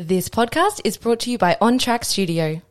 [0.00, 2.62] This podcast is brought to you by On Track Studio.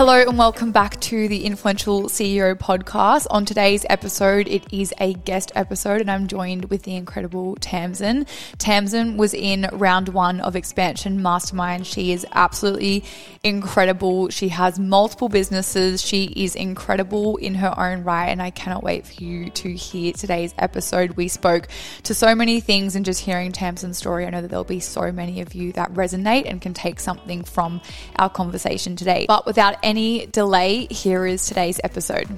[0.00, 3.26] Hello and welcome back to the Influential CEO podcast.
[3.28, 8.24] On today's episode, it is a guest episode and I'm joined with the incredible Tamsin.
[8.56, 11.86] Tamsin was in round one of Expansion Mastermind.
[11.86, 13.04] She is absolutely
[13.44, 14.30] incredible.
[14.30, 16.00] She has multiple businesses.
[16.00, 20.14] She is incredible in her own right and I cannot wait for you to hear
[20.14, 21.10] today's episode.
[21.18, 21.68] We spoke
[22.04, 25.12] to so many things and just hearing Tamsin's story, I know that there'll be so
[25.12, 27.82] many of you that resonate and can take something from
[28.18, 29.26] our conversation today.
[29.28, 32.28] But without delay, here is today's episode.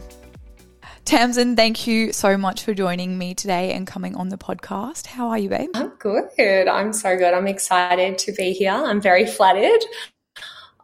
[1.04, 5.06] Tamsin, thank you so much for joining me today and coming on the podcast.
[5.06, 5.68] How are you, babe?
[5.74, 6.68] I'm good.
[6.68, 7.34] I'm so good.
[7.34, 8.72] I'm excited to be here.
[8.72, 9.84] I'm very flattered.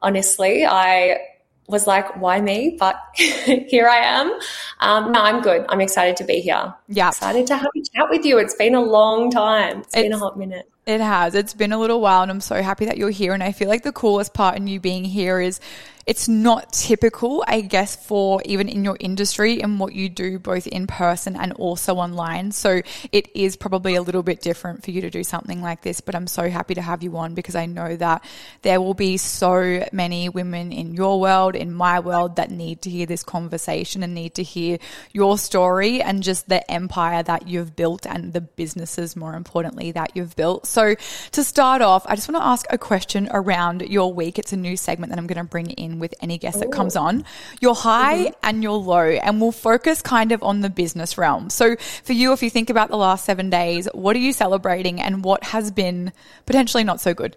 [0.02, 1.20] Honestly, I
[1.68, 2.76] was like, why me?
[2.78, 4.38] But here I am.
[4.80, 5.64] Um, no, I'm good.
[5.68, 6.74] I'm excited to be here.
[6.88, 7.08] Yeah.
[7.08, 8.38] Excited to have a chat with you.
[8.38, 9.80] It's been a long time.
[9.80, 10.70] it's, it's been a hot minute.
[10.86, 11.34] It has.
[11.34, 13.34] It's been a little while, and I'm so happy that you're here.
[13.34, 15.60] And I feel like the coolest part in you being here is
[16.08, 20.66] it's not typical, I guess, for even in your industry and what you do both
[20.66, 22.50] in person and also online.
[22.52, 22.80] So
[23.12, 26.14] it is probably a little bit different for you to do something like this, but
[26.14, 28.24] I'm so happy to have you on because I know that
[28.62, 32.90] there will be so many women in your world, in my world, that need to
[32.90, 34.78] hear this conversation and need to hear
[35.12, 40.12] your story and just the empire that you've built and the businesses, more importantly, that
[40.16, 40.66] you've built.
[40.66, 40.94] So
[41.32, 44.38] to start off, I just want to ask a question around your week.
[44.38, 46.60] It's a new segment that I'm going to bring in with any guest Ooh.
[46.60, 47.24] that comes on,
[47.60, 48.34] your high mm-hmm.
[48.42, 51.50] and your low, and we'll focus kind of on the business realm.
[51.50, 55.00] So for you, if you think about the last seven days, what are you celebrating
[55.00, 56.12] and what has been
[56.46, 57.36] potentially not so good?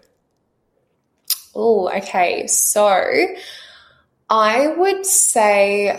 [1.54, 2.46] Oh, okay.
[2.46, 3.26] So
[4.30, 5.98] I would say,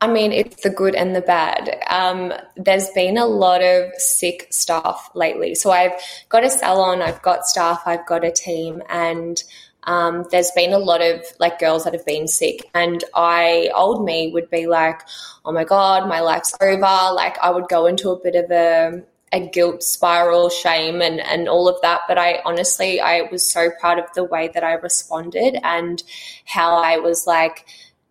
[0.00, 1.80] I mean, it's the good and the bad.
[1.88, 5.54] Um, there's been a lot of sick staff lately.
[5.54, 5.92] So I've
[6.28, 9.42] got a salon, I've got staff, I've got a team, and
[9.86, 14.04] um, there's been a lot of like girls that have been sick, and I, old
[14.04, 15.00] me, would be like,
[15.44, 17.14] oh my God, my life's over.
[17.14, 19.02] Like, I would go into a bit of a,
[19.32, 22.02] a guilt spiral, shame, and, and all of that.
[22.08, 26.02] But I honestly, I was so proud of the way that I responded and
[26.44, 27.66] how I was like,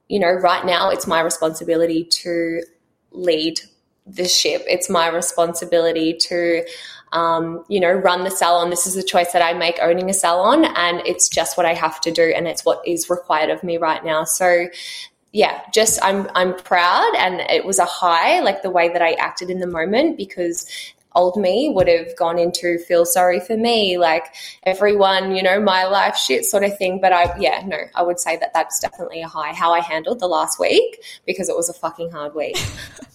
[0.10, 2.62] you know, right now it's my responsibility to
[3.12, 3.60] lead
[4.06, 4.64] the ship.
[4.68, 6.66] It's my responsibility to
[7.14, 8.70] um, you know, run the salon.
[8.70, 11.74] This is a choice that I make owning a salon, and it's just what I
[11.74, 14.24] have to do, and it's what is required of me right now.
[14.24, 14.68] So,
[15.32, 19.14] yeah, just I'm I'm proud, and it was a high, like the way that I
[19.14, 20.68] acted in the moment, because
[21.16, 25.86] old me would have gone into feel sorry for me, like everyone, you know, my
[25.86, 27.00] life shit sort of thing.
[27.00, 29.54] But I, yeah, no, I would say that that's definitely a high.
[29.54, 32.58] How I handled the last week because it was a fucking hard week.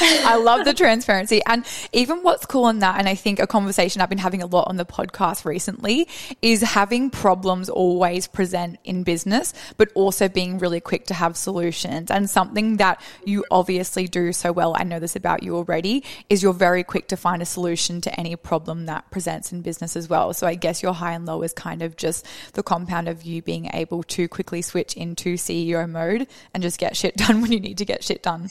[0.00, 1.40] I love the transparency.
[1.46, 4.46] And even what's cool in that, and I think a conversation I've been having a
[4.46, 6.08] lot on the podcast recently,
[6.42, 12.10] is having problems always present in business, but also being really quick to have solutions.
[12.10, 16.42] And something that you obviously do so well, I know this about you already, is
[16.42, 20.08] you're very quick to find a solution to any problem that presents in business as
[20.08, 20.32] well.
[20.32, 23.42] So I guess your high and low is kind of just the compound of you
[23.42, 27.60] being able to quickly switch into CEO mode and just get shit done when you
[27.60, 28.50] need to get shit done.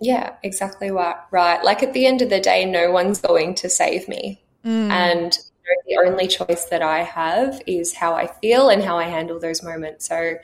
[0.00, 1.16] Yeah, exactly right.
[1.30, 1.62] Right.
[1.62, 4.42] Like at the end of the day, no one's going to save me.
[4.64, 4.90] Mm.
[4.90, 8.98] And you know, the only choice that I have is how I feel and how
[8.98, 10.08] I handle those moments.
[10.08, 10.34] So,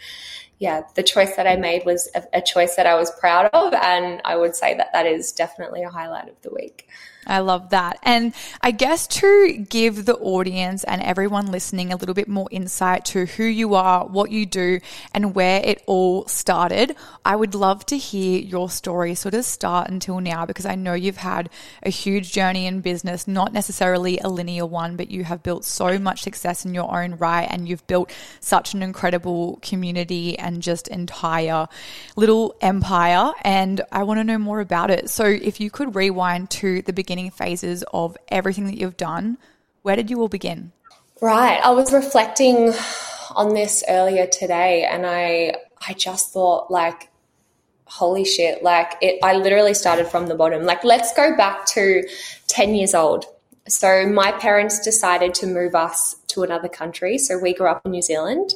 [0.60, 3.72] yeah, the choice that I made was a, a choice that I was proud of.
[3.72, 6.86] And I would say that that is definitely a highlight of the week.
[7.26, 7.98] I love that.
[8.02, 13.04] And I guess to give the audience and everyone listening a little bit more insight
[13.06, 14.80] to who you are, what you do,
[15.14, 19.90] and where it all started, I would love to hear your story sort of start
[19.90, 21.50] until now because I know you've had
[21.82, 25.98] a huge journey in business, not necessarily a linear one, but you have built so
[25.98, 30.88] much success in your own right and you've built such an incredible community and just
[30.88, 31.68] entire
[32.16, 33.30] little empire.
[33.42, 35.10] And I want to know more about it.
[35.10, 39.36] So if you could rewind to the beginning beginning phases of everything that you've done,
[39.82, 40.72] where did you all begin?
[41.20, 41.60] Right.
[41.62, 42.72] I was reflecting
[43.34, 45.54] on this earlier today and I
[45.86, 47.08] I just thought like
[47.86, 50.64] holy shit like it I literally started from the bottom.
[50.64, 52.02] Like let's go back to
[52.46, 53.26] 10 years old.
[53.68, 57.18] So my parents decided to move us to another country.
[57.18, 58.54] So we grew up in New Zealand.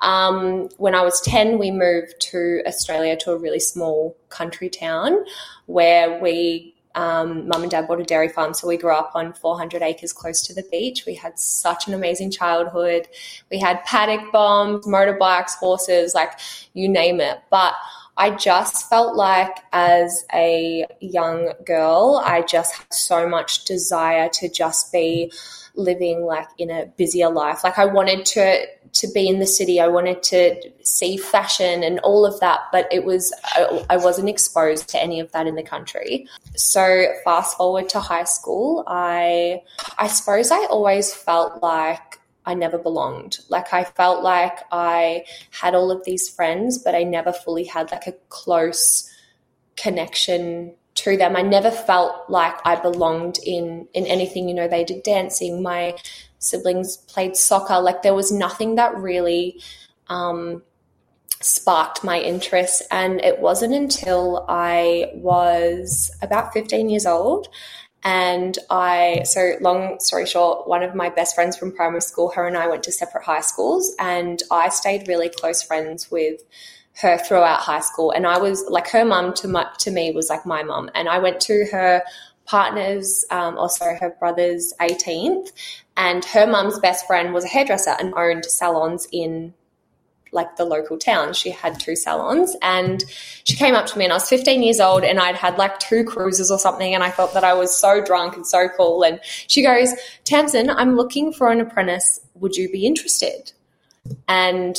[0.00, 5.24] Um, when I was 10, we moved to Australia to a really small country town
[5.66, 9.32] where we um, mum and dad bought a dairy farm, so we grew up on
[9.32, 11.04] 400 acres close to the beach.
[11.06, 13.06] We had such an amazing childhood.
[13.50, 16.32] We had paddock bombs, motorbikes, horses, like
[16.74, 17.40] you name it.
[17.50, 17.74] But
[18.18, 24.48] I just felt like as a young girl, I just had so much desire to
[24.48, 25.32] just be
[25.76, 27.62] living like in a busier life.
[27.62, 29.80] Like I wanted to to be in the city.
[29.80, 34.28] I wanted to see fashion and all of that, but it was I, I wasn't
[34.28, 36.26] exposed to any of that in the country.
[36.56, 39.62] So fast forward to high school, I
[39.96, 42.17] I suppose I always felt like
[42.48, 43.40] I never belonged.
[43.50, 47.92] Like I felt like I had all of these friends, but I never fully had
[47.92, 49.08] like a close
[49.76, 51.36] connection to them.
[51.36, 54.48] I never felt like I belonged in in anything.
[54.48, 55.62] You know, they did dancing.
[55.62, 55.96] My
[56.38, 57.80] siblings played soccer.
[57.80, 59.60] Like there was nothing that really
[60.06, 60.62] um,
[61.42, 62.82] sparked my interest.
[62.90, 67.48] And it wasn't until I was about 15 years old.
[68.04, 72.46] And I, so long story short, one of my best friends from primary school, her
[72.46, 76.42] and I went to separate high schools, and I stayed really close friends with
[77.00, 78.10] her throughout high school.
[78.10, 80.90] And I was like, her mum to, to me was like my mum.
[80.94, 82.02] And I went to her
[82.44, 85.52] partner's, um, also her brother's 18th,
[85.96, 89.54] and her mum's best friend was a hairdresser and owned salons in
[90.32, 91.32] like the local town.
[91.32, 93.04] She had two salons and
[93.44, 95.78] she came up to me and I was 15 years old and I'd had like
[95.78, 99.02] two cruises or something and I thought that I was so drunk and so cool.
[99.02, 99.92] And she goes,
[100.24, 102.20] Tamsin, I'm looking for an apprentice.
[102.34, 103.52] Would you be interested?
[104.26, 104.76] And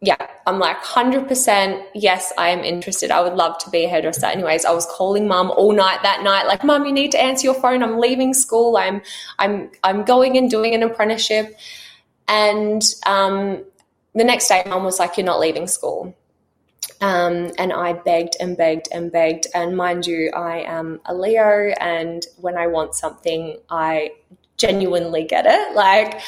[0.00, 3.10] yeah, I'm like 100% yes, I am interested.
[3.10, 4.26] I would love to be a hairdresser.
[4.26, 7.46] Anyways, I was calling mum all night that night like, "Mum, you need to answer
[7.46, 7.82] your phone.
[7.82, 8.76] I'm leaving school.
[8.76, 9.02] I'm
[9.40, 11.58] I'm I'm going and doing an apprenticeship."
[12.28, 13.64] And um,
[14.18, 16.14] the next day mum was like, "You're not leaving school."
[17.00, 19.46] Um, and I begged and begged and begged.
[19.54, 24.12] And mind you, I am a Leo, and when I want something, I
[24.56, 25.74] genuinely get it.
[25.76, 26.20] Like,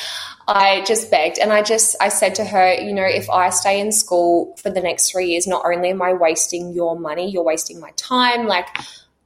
[0.50, 3.78] I just begged and I just I said to her, you know, if I stay
[3.80, 7.44] in school for the next 3 years, not only am I wasting your money, you're
[7.44, 8.46] wasting my time.
[8.46, 8.66] Like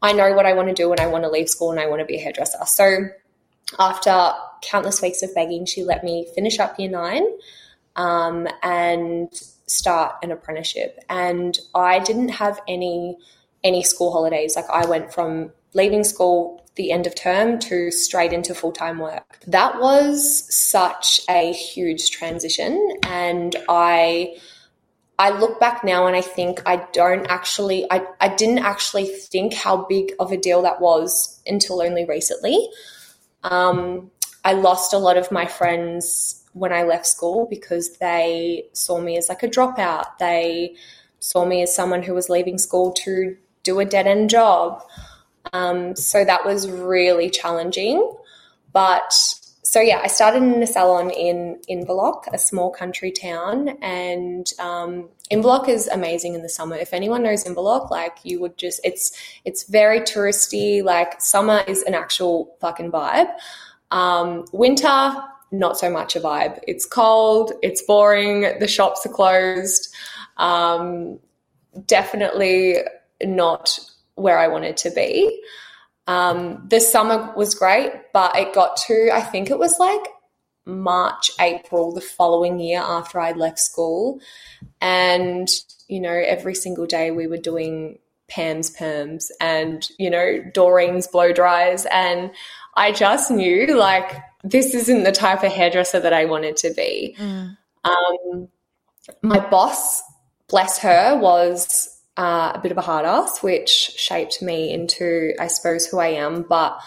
[0.02, 1.86] I know what I want to do and I want to leave school and I
[1.86, 2.58] want to be a hairdresser.
[2.66, 3.08] So
[3.78, 7.22] after countless weeks of begging, she let me finish up year 9
[7.96, 9.32] um, and
[9.66, 10.98] start an apprenticeship.
[11.08, 13.16] And I didn't have any
[13.62, 14.56] any school holidays.
[14.56, 18.98] Like I went from leaving school the end of term to straight into full time
[18.98, 19.38] work.
[19.46, 22.98] That was such a huge transition.
[23.04, 24.36] And I,
[25.18, 29.54] I look back now and I think I don't actually, I, I didn't actually think
[29.54, 32.68] how big of a deal that was until only recently.
[33.44, 34.10] Um,
[34.44, 39.18] I lost a lot of my friends when I left school because they saw me
[39.18, 40.18] as like a dropout.
[40.18, 40.76] They
[41.18, 44.82] saw me as someone who was leaving school to do a dead end job.
[45.52, 48.14] Um, so that was really challenging.
[48.72, 49.12] But
[49.62, 55.08] so yeah, I started in a salon in Inverloch, a small country town, and um,
[55.32, 56.76] Inverloch is amazing in the summer.
[56.76, 59.12] If anyone knows Inverloch, like you would just it's
[59.44, 60.84] it's very touristy.
[60.84, 63.32] Like summer is an actual fucking vibe.
[63.90, 65.14] Um, winter,
[65.52, 66.58] not so much a vibe.
[66.66, 69.94] It's cold, it's boring, the shops are closed.
[70.36, 71.20] Um,
[71.86, 72.78] definitely
[73.22, 73.78] not
[74.14, 75.42] where I wanted to be.
[76.06, 80.02] Um, the summer was great, but it got to, I think it was like
[80.66, 84.20] March, April the following year after I left school.
[84.80, 85.48] And,
[85.88, 87.98] you know, every single day we were doing
[88.28, 91.86] Pam's perms and, you know, Doreen's blow dries.
[91.86, 92.30] And
[92.74, 97.16] I just knew like this isn't the type of hairdresser that I wanted to be.
[97.18, 97.56] Mm.
[97.84, 98.48] Um,
[99.22, 100.02] my boss,
[100.48, 105.46] bless her, was uh, a bit of a hard ass, which shaped me into, I
[105.46, 106.42] suppose, who I am.
[106.42, 106.78] But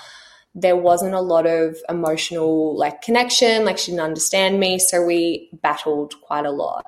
[0.54, 3.66] there wasn't a lot of emotional like connection.
[3.66, 6.86] Like she didn't understand me, so we battled quite a lot.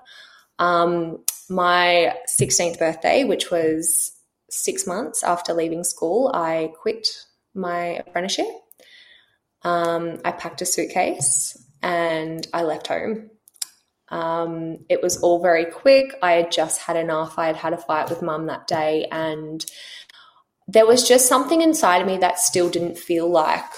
[0.59, 4.11] Um, my 16th birthday, which was
[4.49, 7.07] six months after leaving school, I quit
[7.53, 8.47] my apprenticeship.
[9.63, 13.29] Um, I packed a suitcase and I left home.
[14.09, 16.15] Um, it was all very quick.
[16.21, 17.37] I had just had enough.
[17.37, 19.63] I had had a fight with mum that day, and
[20.67, 23.69] there was just something inside of me that still didn't feel like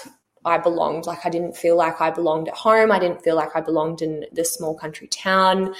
[0.44, 1.06] I belonged.
[1.06, 2.90] Like I didn't feel like I belonged at home.
[2.90, 5.74] I didn't feel like I belonged in this small country town.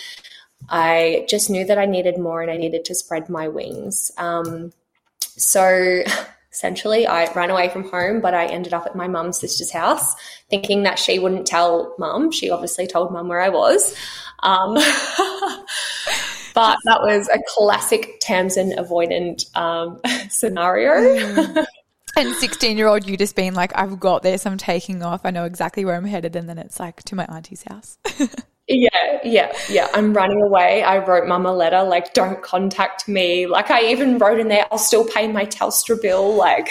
[0.68, 4.12] I just knew that I needed more and I needed to spread my wings.
[4.16, 4.72] Um,
[5.20, 6.02] so
[6.52, 7.06] essentially.
[7.06, 10.14] I ran away from home, but I ended up at my mum's sister's house
[10.50, 12.30] thinking that she wouldn't tell mum.
[12.30, 13.96] She obviously told mum where I was.
[14.42, 14.74] Um,
[16.54, 20.92] but that was a classic Tamsin avoidant um, scenario.
[20.92, 21.66] Mm.
[22.14, 25.30] And 16 year old you just being like, I've got this, I'm taking off, I
[25.30, 26.36] know exactly where I'm headed.
[26.36, 27.96] And then it's like to my auntie's house.
[28.68, 29.88] Yeah, yeah, yeah.
[29.92, 30.82] I'm running away.
[30.82, 33.46] I wrote mum a letter like, don't contact me.
[33.46, 36.34] Like, I even wrote in there, I'll still pay my Telstra bill.
[36.36, 36.68] Like,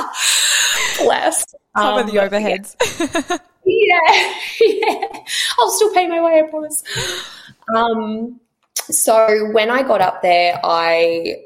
[0.98, 1.44] bless.
[1.76, 2.76] Cover um, the overheads.
[3.66, 3.98] Yeah.
[4.00, 5.18] yeah, yeah.
[5.58, 6.82] I'll still pay my way, I promise.
[7.74, 8.40] Um,
[8.90, 11.36] so when I got up there, I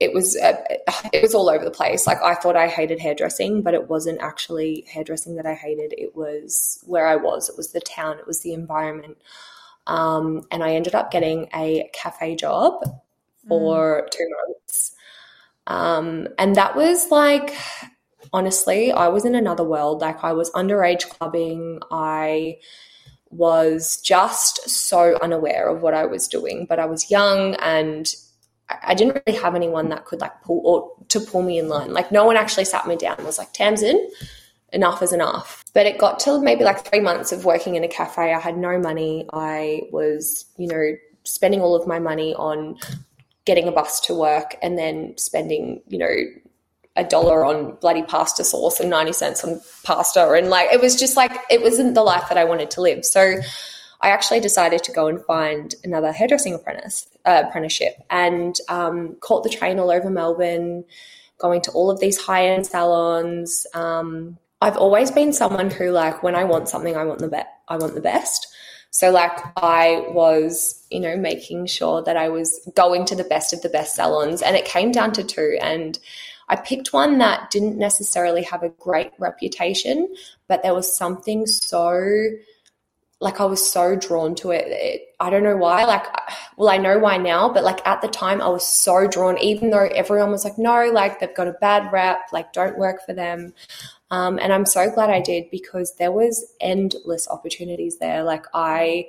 [0.00, 0.56] it was uh,
[1.12, 2.06] it was all over the place.
[2.06, 5.94] Like I thought I hated hairdressing, but it wasn't actually hairdressing that I hated.
[5.96, 7.48] It was where I was.
[7.48, 8.18] It was the town.
[8.18, 9.18] It was the environment.
[9.86, 12.82] Um, and I ended up getting a cafe job
[13.48, 14.10] for mm.
[14.10, 14.92] two months.
[15.66, 17.56] Um, and that was like,
[18.32, 20.00] honestly, I was in another world.
[20.00, 21.80] Like I was underage clubbing.
[21.90, 22.58] I
[23.30, 28.12] was just so unaware of what I was doing, but I was young and
[28.82, 31.92] I didn't really have anyone that could like pull or to pull me in line.
[31.92, 34.10] Like no one actually sat me down and was like, Tamsin,
[34.72, 35.64] enough is enough.
[35.74, 38.32] But it got to maybe like three months of working in a cafe.
[38.32, 39.26] I had no money.
[39.32, 42.78] I was, you know, spending all of my money on
[43.44, 46.14] getting a bus to work and then spending, you know,
[46.96, 50.30] a dollar on bloody pasta sauce and 90 cents on pasta.
[50.32, 53.04] And like, it was just like, it wasn't the life that I wanted to live.
[53.04, 53.36] So
[54.02, 59.42] I actually decided to go and find another hairdressing apprentice uh, apprenticeship and um, caught
[59.42, 60.84] the train all over Melbourne,
[61.38, 63.66] going to all of these high end salons.
[63.74, 67.48] Um, I've always been someone who, like, when I want something, I want the best.
[67.68, 68.46] I want the best.
[68.90, 73.52] So, like, I was, you know, making sure that I was going to the best
[73.52, 75.58] of the best salons, and it came down to two.
[75.62, 75.98] And
[76.48, 80.14] I picked one that didn't necessarily have a great reputation,
[80.48, 82.02] but there was something so
[83.20, 84.64] like I was so drawn to it.
[84.68, 85.14] it.
[85.20, 85.84] I don't know why.
[85.84, 86.06] Like,
[86.56, 89.38] well, I know why now, but like at the time, I was so drawn.
[89.38, 92.20] Even though everyone was like, "No, like they've got a bad rep.
[92.32, 93.52] Like, don't work for them."
[94.10, 98.24] Um, and I'm so glad I did because there was endless opportunities there.
[98.24, 99.08] Like, I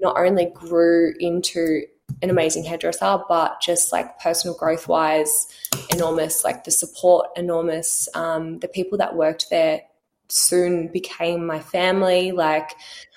[0.00, 1.82] not only grew into
[2.22, 5.48] an amazing hairdresser, but just like personal growth wise,
[5.92, 6.44] enormous.
[6.44, 8.08] Like the support, enormous.
[8.14, 9.82] Um, the people that worked there
[10.30, 12.32] soon became my family.
[12.32, 12.72] Like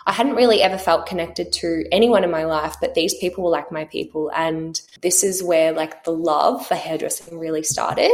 [0.05, 3.49] I hadn't really ever felt connected to anyone in my life, but these people were
[3.49, 4.31] like my people.
[4.35, 8.11] And this is where like the love for hairdressing really started.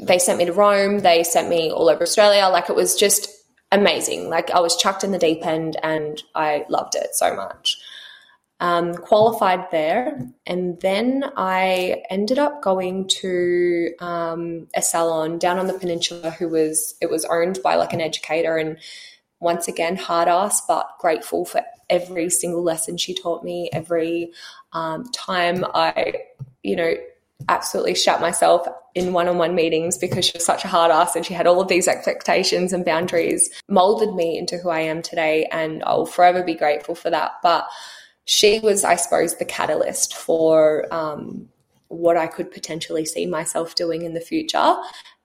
[0.00, 2.48] They sent me to Rome, they sent me all over Australia.
[2.48, 3.28] Like it was just
[3.70, 4.28] amazing.
[4.28, 7.76] Like I was chucked in the deep end and I loved it so much.
[8.60, 15.68] Um, qualified there, and then I ended up going to um, a salon down on
[15.68, 16.32] the peninsula.
[16.32, 18.78] Who was it was owned by like an educator, and
[19.40, 24.32] once again, hard ass, but grateful for every single lesson she taught me, every
[24.72, 26.14] um, time I,
[26.62, 26.94] you know,
[27.48, 31.14] absolutely shut myself in one on one meetings because she was such a hard ass
[31.14, 35.02] and she had all of these expectations and boundaries, molded me into who I am
[35.02, 35.46] today.
[35.52, 37.32] And I'll forever be grateful for that.
[37.42, 37.68] But
[38.28, 41.48] she was, I suppose, the catalyst for um,
[41.88, 44.76] what I could potentially see myself doing in the future.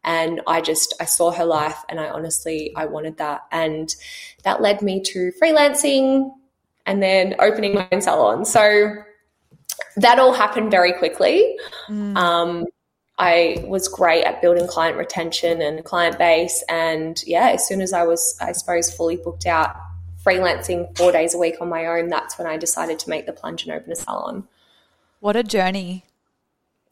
[0.05, 3.41] And i just i saw her life and i honestly i wanted that.
[3.51, 3.93] And
[4.43, 6.31] that led me to freelancing
[6.85, 8.45] and then opening my own salon.
[8.45, 8.95] So
[9.97, 11.57] that all happened very quickly.
[11.89, 12.15] Mm.
[12.15, 12.65] um,
[13.19, 16.63] i was great at building client retention and client base.
[16.69, 19.75] And yeah as soon as i was i suppose fully booked out
[20.25, 23.33] freelancing four days a week on my own that's when i decided to make the
[23.33, 24.47] plunge and open a salon.
[25.19, 26.05] What a journey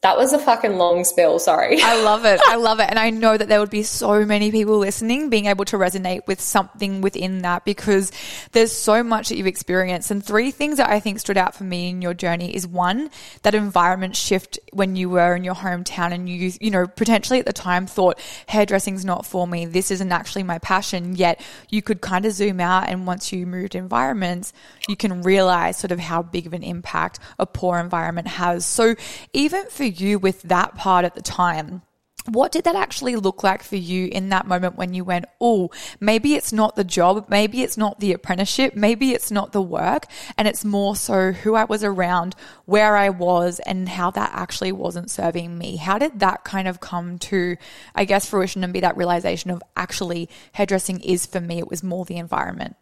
[0.02, 1.38] that was a fucking long spill.
[1.38, 1.80] Sorry.
[1.80, 2.42] I love it.
[2.44, 2.90] I love it.
[2.90, 6.26] And I know that there would be so many people listening being able to resonate
[6.26, 8.12] with something within that because
[8.52, 10.10] there's so much that you've experienced.
[10.10, 13.12] And three things that I think stood out for me in your journey is one,
[13.44, 17.46] that environment shift when you were in your hometown and you, you know, potentially at
[17.46, 19.68] the time thought hairdressing's not for me.
[19.68, 21.16] This isn't actually my passion.
[21.16, 21.40] Yet
[21.70, 22.90] you could kind of zoom out.
[22.90, 24.52] And once you moved environments,
[24.90, 28.66] you can realize sort of how big of an impact a poor environment has.
[28.66, 28.96] So
[29.32, 31.82] even for you with that part at the time?
[32.30, 35.72] What did that actually look like for you in that moment when you went, oh,
[36.00, 40.06] maybe it's not the job, maybe it's not the apprenticeship, maybe it's not the work,
[40.38, 44.72] and it's more so who I was around, where I was, and how that actually
[44.72, 45.78] wasn't serving me?
[45.78, 47.58] How did that kind of come to,
[47.96, 51.58] I guess, fruition and be that realization of actually hairdressing is for me?
[51.58, 52.76] It was more the environment.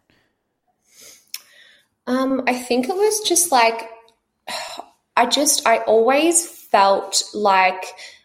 [2.06, 3.88] Um, I think it was just like,
[5.16, 7.84] I just, I always felt like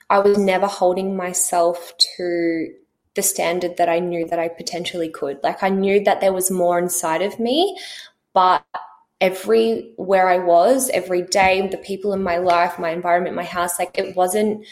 [0.10, 2.74] I was never holding myself to
[3.16, 5.40] the standard that I knew that I potentially could.
[5.42, 7.78] Like I knew that there was more inside of me,
[8.34, 8.64] but
[9.22, 13.98] everywhere I was, every day, the people in my life, my environment, my house, like
[13.98, 14.66] it wasn't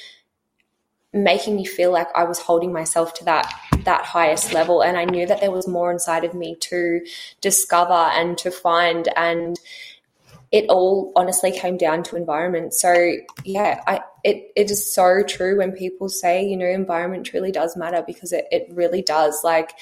[1.14, 3.52] making me feel like I was holding myself to that
[3.86, 7.06] that highest level and I knew that there was more inside of me to
[7.40, 9.60] discover and to find and
[10.54, 12.76] it all honestly came down to environment.
[12.76, 17.52] So yeah, I it it is so true when people say, you know, environment truly
[17.52, 19.42] does matter because it, it really does.
[19.44, 19.74] Like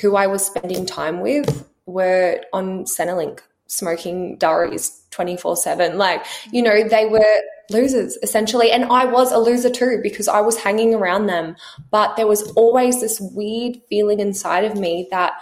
[0.00, 5.98] who I was spending time with were on Centrelink smoking durries 24 7.
[5.98, 8.70] Like, you know, they were losers essentially.
[8.70, 11.56] And I was a loser too because I was hanging around them.
[11.90, 15.34] But there was always this weird feeling inside of me that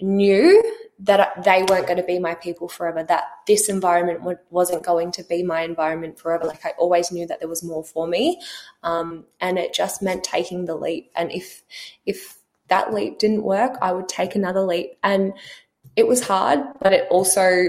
[0.00, 0.62] knew
[1.04, 5.24] that they weren't going to be my people forever, that this environment wasn't going to
[5.24, 6.44] be my environment forever.
[6.44, 8.40] Like I always knew that there was more for me.
[8.84, 11.10] Um, and it just meant taking the leap.
[11.16, 11.62] And if,
[12.06, 14.92] if that leap didn't work, I would take another leap.
[15.02, 15.32] And
[15.96, 17.66] it was hard, but it also,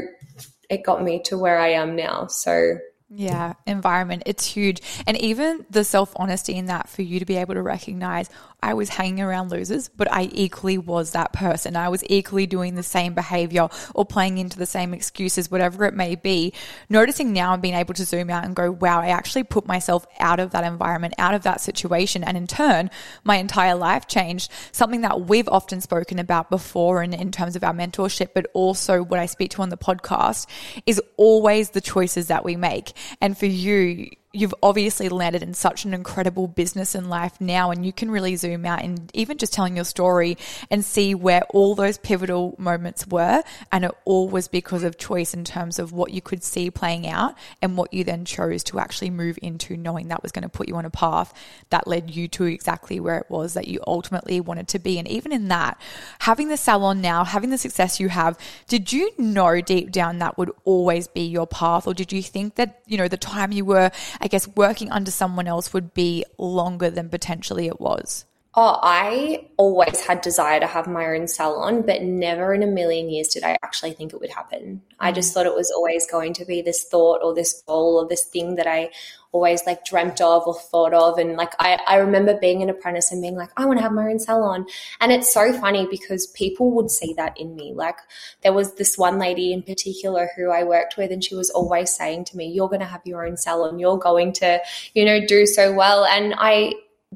[0.70, 2.28] it got me to where I am now.
[2.28, 2.78] So
[3.16, 4.24] yeah, environment.
[4.26, 4.82] It's huge.
[5.06, 8.30] And even the self honesty in that for you to be able to recognize,
[8.62, 11.76] I was hanging around losers, but I equally was that person.
[11.76, 15.94] I was equally doing the same behavior or playing into the same excuses, whatever it
[15.94, 16.54] may be.
[16.90, 20.08] Noticing now and being able to zoom out and go, wow, I actually put myself
[20.20, 22.24] out of that environment, out of that situation.
[22.24, 22.90] And in turn,
[23.24, 24.50] my entire life changed.
[24.72, 29.04] Something that we've often spoken about before and in terms of our mentorship, but also
[29.04, 30.48] what I speak to on the podcast
[30.88, 32.94] is always the choices that we make.
[33.22, 37.86] And for you, you've obviously landed in such an incredible business and life now and
[37.86, 40.36] you can really zoom out and even just telling your story
[40.72, 45.36] and see where all those pivotal moments were and it all was because of choice
[45.36, 48.80] in terms of what you could see playing out and what you then chose to
[48.80, 51.32] actually move into knowing that was going to put you on a path
[51.70, 54.98] that led you to exactly where it was that you ultimately wanted to be.
[54.98, 55.80] And even in that
[56.20, 58.36] having the salon now having the success you have
[58.68, 61.86] did you know deep down that would always be your path?
[61.86, 63.92] Or did you think that you know the time you were
[64.24, 68.24] I guess working under someone else would be longer than potentially it was?
[68.56, 73.10] Oh, I always had desire to have my own salon, but never in a million
[73.10, 74.84] years did I actually think it would happen.
[75.00, 75.34] I just mm.
[75.34, 78.56] thought it was always going to be this thought or this goal or this thing
[78.56, 78.92] that I
[79.34, 81.18] always like dreamt of or thought of.
[81.18, 83.92] And like I, I remember being an apprentice and being like, I want to have
[83.92, 84.68] my own salon.
[85.02, 87.74] And it's so funny because people would see that in me.
[87.74, 87.98] Like
[88.44, 91.94] there was this one lady in particular who I worked with, and she was always
[91.94, 93.80] saying to me, You're going to have your own salon.
[93.80, 94.62] You're going to,
[94.94, 96.06] you know, do so well.
[96.06, 96.74] And I,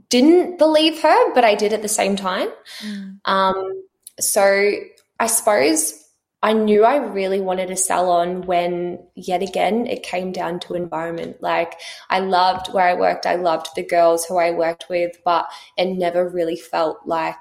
[0.09, 2.49] didn't believe her, but I did at the same time.
[2.81, 3.19] Mm.
[3.25, 3.83] Um,
[4.19, 4.71] so
[5.19, 6.03] I suppose
[6.43, 11.41] I knew I really wanted a salon when, yet again, it came down to environment.
[11.41, 11.79] Like,
[12.09, 15.85] I loved where I worked, I loved the girls who I worked with, but it
[15.85, 17.35] never really felt like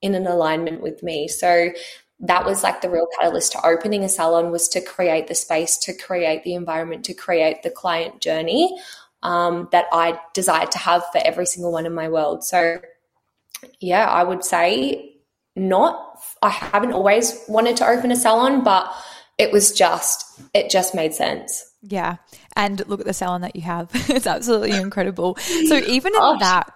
[0.00, 1.28] in an alignment with me.
[1.28, 1.70] So,
[2.24, 5.76] that was like the real catalyst to opening a salon was to create the space,
[5.78, 8.78] to create the environment, to create the client journey
[9.22, 12.44] um, that I desired to have for every single one in my world.
[12.44, 12.80] So,
[13.80, 15.16] yeah, I would say
[15.54, 16.18] not.
[16.42, 18.92] I haven't always wanted to open a salon, but
[19.38, 21.64] it was just, it just made sense.
[21.82, 22.16] Yeah.
[22.54, 23.90] And look at the salon that you have.
[23.94, 25.36] it's absolutely incredible.
[25.36, 26.72] So even in oh, that,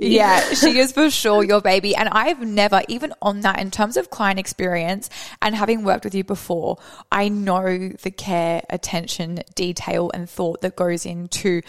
[0.00, 1.94] yeah, she is for sure your baby.
[1.96, 5.08] And I've never, even on that, in terms of client experience
[5.40, 6.78] and having worked with you before,
[7.10, 11.62] I know the care, attention, detail, and thought that goes into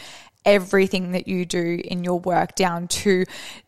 [0.47, 3.25] everything that you do in your work down to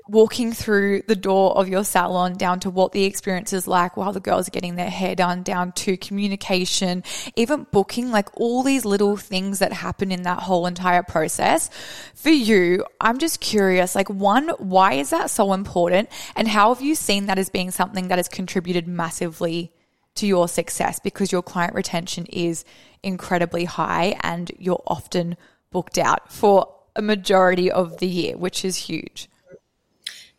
[0.08, 4.13] walking through the door of your salon down to what the experience is like while
[4.13, 7.04] the girls are getting their hair done down to communication
[7.36, 11.70] even booking like all these little things that happen in that whole entire process.
[12.15, 16.10] For you i'm just curious like one why is that so important?
[16.36, 19.74] And how have you seen that as being something that has contributed massively
[20.15, 21.00] to your success?
[21.00, 22.63] Because your client retention is
[23.04, 25.36] incredibly high and you're often
[25.71, 29.29] booked out for a majority of the year, which is huge.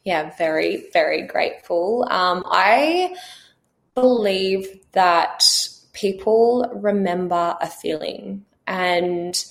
[0.05, 2.07] Yeah, very, very grateful.
[2.11, 3.15] Um, I
[3.95, 5.45] believe that
[5.93, 9.45] people remember a feeling and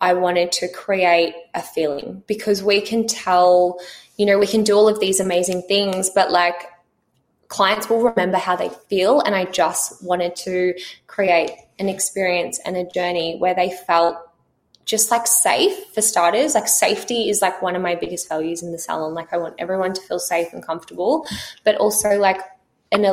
[0.00, 3.78] I wanted to create a feeling because we can tell,
[4.16, 6.54] you know, we can do all of these amazing things, but like
[7.48, 9.20] clients will remember how they feel.
[9.20, 10.74] And I just wanted to
[11.06, 14.16] create an experience and a journey where they felt
[14.84, 16.54] just like safe for starters.
[16.54, 19.14] Like safety is like one of my biggest values in the salon.
[19.14, 21.26] Like I want everyone to feel safe and comfortable,
[21.64, 22.40] but also like
[22.92, 23.04] an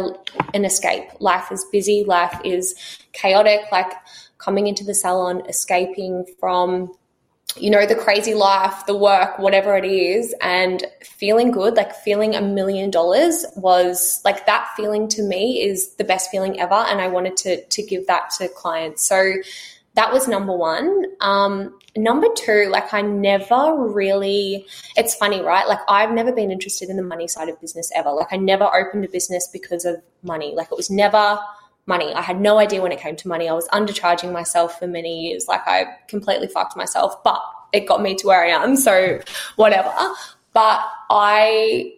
[0.54, 1.10] an escape.
[1.20, 2.04] Life is busy.
[2.04, 2.76] Life is
[3.14, 3.62] chaotic.
[3.72, 3.92] Like
[4.38, 6.94] coming into the salon, escaping from
[7.56, 11.76] you know the crazy life, the work, whatever it is, and feeling good.
[11.76, 16.60] Like feeling a million dollars was like that feeling to me is the best feeling
[16.60, 19.08] ever, and I wanted to to give that to clients.
[19.08, 19.34] So
[19.98, 21.06] that was number one.
[21.22, 25.68] Um, number two, like I never really, it's funny, right?
[25.68, 28.12] Like I've never been interested in the money side of business ever.
[28.12, 30.54] Like I never opened a business because of money.
[30.56, 31.40] Like it was never
[31.88, 32.14] money.
[32.14, 33.50] I had no idea when it came to money.
[33.50, 35.48] I was undercharging myself for many years.
[35.48, 37.42] Like I completely fucked myself, but
[37.74, 38.76] it got me to where I am.
[38.76, 39.20] So
[39.56, 39.92] whatever.
[40.54, 40.80] But
[41.10, 41.97] I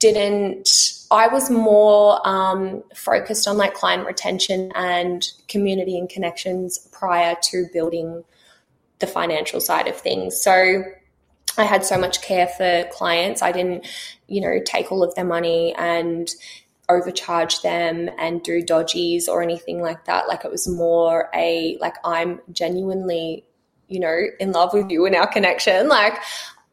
[0.00, 0.68] didn't,
[1.10, 7.66] I was more um, focused on like client retention and community and connections prior to
[7.72, 8.24] building
[8.98, 10.42] the financial side of things.
[10.42, 10.82] So
[11.56, 13.42] I had so much care for clients.
[13.42, 13.86] I didn't,
[14.26, 16.28] you know, take all of their money and
[16.88, 20.28] overcharge them and do dodgies or anything like that.
[20.28, 23.44] Like it was more a like I'm genuinely,
[23.88, 25.88] you know, in love with you and our connection.
[25.88, 26.14] Like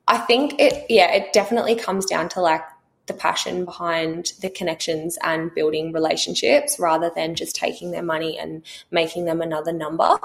[0.07, 2.61] I think it yeah, it definitely comes down to like
[3.07, 8.61] the passion behind the connections and building relationships rather than just taking their money and
[8.91, 10.17] making them another number.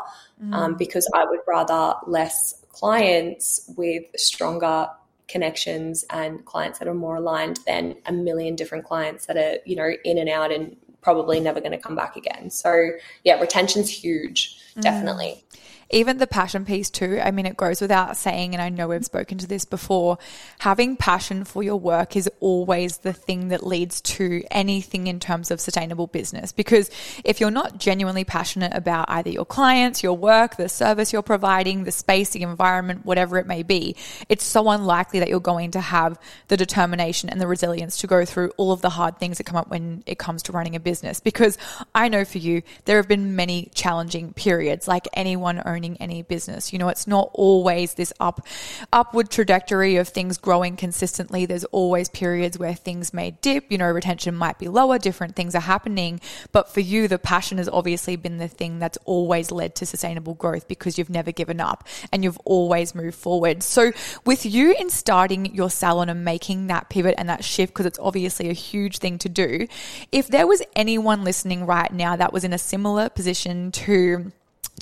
[0.42, 0.54] Mm.
[0.54, 4.88] Um, because I would rather less clients with stronger
[5.28, 9.76] connections and clients that are more aligned than a million different clients that are, you
[9.76, 12.50] know, in and out and probably never going to come back again.
[12.50, 12.90] So,
[13.24, 14.82] yeah, retention's huge, mm.
[14.82, 15.44] definitely
[15.92, 17.20] even the passion piece too.
[17.22, 20.18] I mean, it goes without saying, and I know we've spoken to this before.
[20.60, 25.50] Having passion for your work is always the thing that leads to anything in terms
[25.50, 26.50] of sustainable business.
[26.50, 26.90] Because
[27.24, 31.84] if you're not genuinely passionate about either your clients, your work, the service you're providing,
[31.84, 33.94] the space, the environment, whatever it may be,
[34.30, 38.24] it's so unlikely that you're going to have the determination and the resilience to go
[38.24, 40.80] through all of the hard things that come up when it comes to running a
[40.80, 41.20] business.
[41.20, 41.58] Because
[41.94, 46.22] I know for you, there have been many challenging periods, like anyone owning owning any
[46.22, 46.72] business.
[46.72, 48.46] You know, it's not always this up
[48.92, 51.44] upward trajectory of things growing consistently.
[51.44, 55.56] There's always periods where things may dip, you know, retention might be lower, different things
[55.56, 56.20] are happening.
[56.52, 60.34] But for you, the passion has obviously been the thing that's always led to sustainable
[60.34, 63.64] growth because you've never given up and you've always moved forward.
[63.64, 63.92] So
[64.24, 67.98] with you in starting your salon and making that pivot and that shift, because it's
[67.98, 69.66] obviously a huge thing to do,
[70.12, 74.30] if there was anyone listening right now that was in a similar position to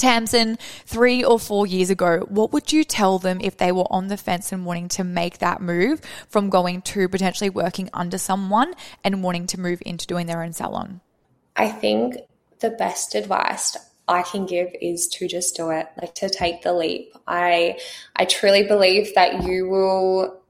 [0.00, 4.08] Tamsin, three or four years ago, what would you tell them if they were on
[4.08, 8.74] the fence and wanting to make that move from going to potentially working under someone
[9.04, 11.00] and wanting to move into doing their own salon?
[11.54, 12.16] I think
[12.60, 13.76] the best advice
[14.08, 17.12] I can give is to just do it, like to take the leap.
[17.26, 17.78] I
[18.16, 20.40] I truly believe that you will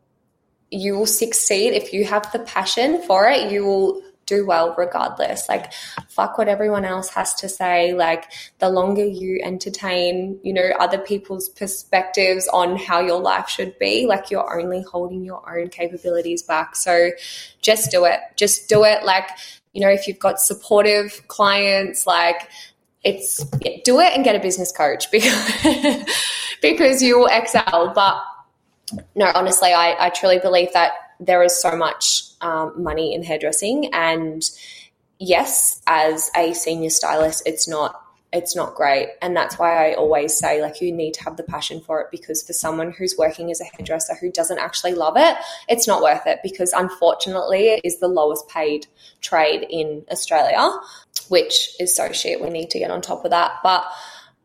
[0.70, 3.50] you will succeed if you have the passion for it.
[3.52, 5.48] You will do well regardless.
[5.48, 5.72] Like,
[6.08, 7.92] fuck what everyone else has to say.
[7.92, 13.76] Like, the longer you entertain, you know, other people's perspectives on how your life should
[13.78, 16.76] be, like, you're only holding your own capabilities back.
[16.76, 17.10] So
[17.60, 18.20] just do it.
[18.36, 19.04] Just do it.
[19.04, 19.28] Like,
[19.72, 22.48] you know, if you've got supportive clients, like,
[23.02, 26.04] it's yeah, do it and get a business coach because
[26.62, 27.92] because you will excel.
[27.94, 28.22] But
[29.14, 33.92] no, honestly, I, I truly believe that there is so much um, money in hairdressing,
[33.92, 34.42] and
[35.18, 38.02] yes, as a senior stylist, it's not
[38.32, 39.08] it's not great.
[39.22, 42.06] And that's why i always say like you need to have the passion for it
[42.12, 45.36] because for someone who's working as a hairdresser who doesn't actually love it
[45.68, 48.86] it's not worth it because unfortunately it is the lowest paid
[49.20, 50.70] trade in australia
[51.30, 52.42] which is so shit.
[52.42, 53.52] We need to get on top of that.
[53.62, 53.84] But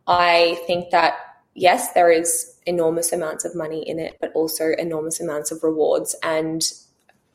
[0.07, 1.15] i think that
[1.55, 6.15] yes there is enormous amounts of money in it, but also enormous amounts of rewards.
[6.23, 6.63] And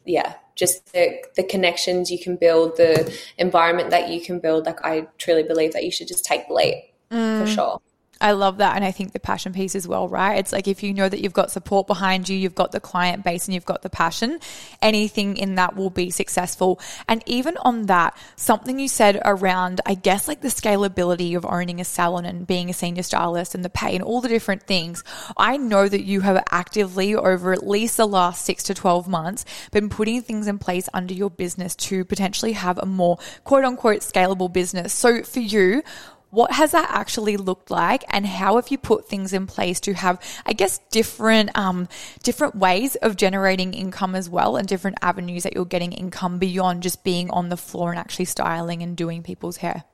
[0.05, 4.67] yeah, just the, the connections you can build, the environment that you can build.
[4.67, 6.77] Like, I truly believe that you should just take the leap
[7.11, 7.41] mm.
[7.41, 7.81] for sure.
[8.21, 8.77] I love that.
[8.77, 10.39] And I think the passion piece as well, right?
[10.39, 13.25] It's like if you know that you've got support behind you, you've got the client
[13.25, 14.39] base and you've got the passion,
[14.83, 16.81] anything in that will be successful.
[17.09, 21.81] And even on that, something you said around, I guess, like the scalability of owning
[21.81, 25.03] a salon and being a senior stylist and the pay and all the different things.
[25.37, 29.47] I know that you have actively over at least the last six to 12 months
[29.73, 34.01] been putting things in place under your business to potentially have a more quote unquote
[34.01, 34.93] scalable business.
[34.93, 35.83] So for you,
[36.31, 39.93] what has that actually looked like and how have you put things in place to
[39.93, 41.89] have i guess different um,
[42.23, 46.83] different ways of generating income as well and different avenues that you're getting income beyond
[46.83, 49.85] just being on the floor and actually styling and doing people's hair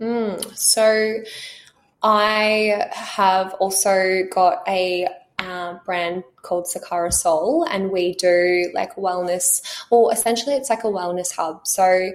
[0.00, 1.16] mm, so
[2.02, 5.06] i have also got a
[5.40, 9.62] uh, brand called Sakara Soul, and we do like wellness.
[9.90, 11.66] Well, essentially, it's like a wellness hub.
[11.66, 12.12] So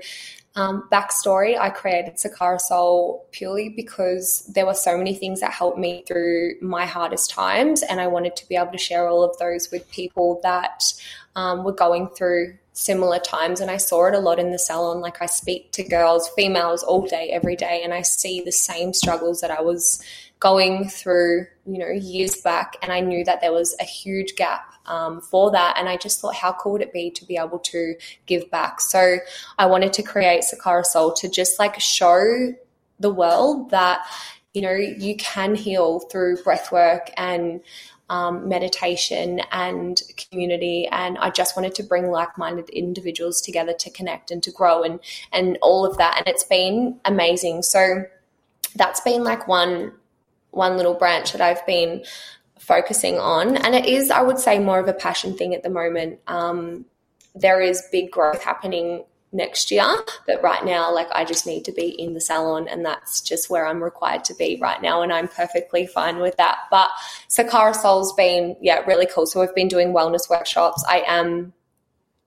[0.56, 5.78] um, backstory I created Sakara Soul purely because there were so many things that helped
[5.78, 9.38] me through my hardest times, and I wanted to be able to share all of
[9.38, 10.84] those with people that
[11.36, 13.60] um, were going through similar times.
[13.60, 15.02] And I saw it a lot in the salon.
[15.02, 18.94] Like I speak to girls, females all day, every day, and I see the same
[18.94, 20.02] struggles that I was
[20.40, 24.74] going through, you know, years back, and I knew that there was a huge gap
[24.86, 25.78] um, for that.
[25.78, 27.96] And I just thought, how cool would it be to be able to
[28.26, 28.82] give back?
[28.82, 29.18] So
[29.58, 32.54] I wanted to create Sakara Soul to just like show
[33.00, 34.06] the world that,
[34.54, 37.62] you know, you can heal through breath work and
[38.10, 40.88] um, meditation and community.
[40.92, 45.00] And I just wanted to bring like-minded individuals together to connect and to grow and
[45.32, 46.18] and all of that.
[46.20, 47.64] And it's been amazing.
[47.64, 48.04] So
[48.76, 49.94] that's been like one
[50.56, 52.04] one little branch that I've been
[52.60, 53.58] focusing on.
[53.58, 56.20] And it is, I would say, more of a passion thing at the moment.
[56.28, 56.86] Um,
[57.36, 59.84] there is big growth happening next year.
[60.26, 63.50] But right now, like I just need to be in the salon and that's just
[63.50, 65.02] where I'm required to be right now.
[65.02, 66.60] And I'm perfectly fine with that.
[66.72, 66.90] But
[67.30, 69.26] Sakara Soul's been, yeah, really cool.
[69.26, 70.84] So we've been doing wellness workshops.
[70.88, 71.54] I am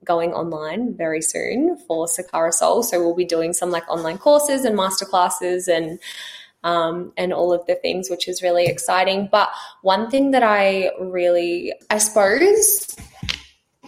[0.04, 2.82] going online very soon for Sakara Soul.
[2.82, 5.98] So we'll be doing some like online courses and masterclasses and
[6.64, 9.28] um, and all of the things, which is really exciting.
[9.30, 9.50] But
[9.82, 12.96] one thing that I really, I suppose,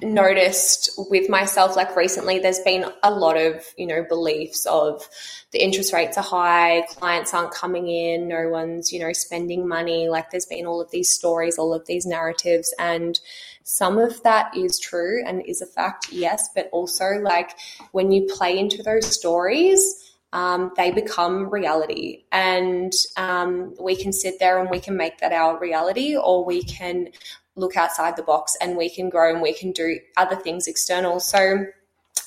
[0.02, 5.06] noticed with myself like recently there's been a lot of you know beliefs of
[5.52, 10.08] the interest rates are high clients aren't coming in no one's you know spending money
[10.08, 13.20] like there's been all of these stories all of these narratives and
[13.62, 17.50] some of that is true and is a fact yes but also like
[17.92, 22.24] when you play into those stories um, they become reality.
[22.32, 26.62] And um, we can sit there and we can make that our reality, or we
[26.62, 27.08] can
[27.56, 31.20] look outside the box and we can grow and we can do other things external.
[31.20, 31.66] So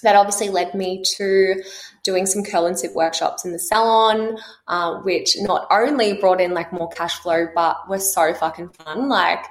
[0.04, 1.64] that obviously led me to
[2.04, 4.38] doing some curl and sip workshops in the salon,
[4.68, 9.08] uh, which not only brought in like more cash flow, but was so fucking fun.
[9.08, 9.46] Like,